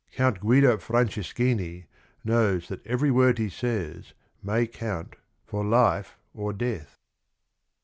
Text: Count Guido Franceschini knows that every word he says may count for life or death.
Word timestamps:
Count 0.13 0.39
Guido 0.39 0.77
Franceschini 0.77 1.85
knows 2.25 2.69
that 2.69 2.83
every 2.87 3.11
word 3.11 3.37
he 3.37 3.49
says 3.49 4.13
may 4.41 4.65
count 4.65 5.15
for 5.45 5.63
life 5.63 6.17
or 6.33 6.53
death. 6.53 6.97